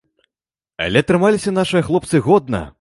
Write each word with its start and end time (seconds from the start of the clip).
Але 0.85 1.05
трымаліся 1.11 1.55
нашыя 1.61 1.87
хлопцы 1.91 2.25
годна. 2.31 2.67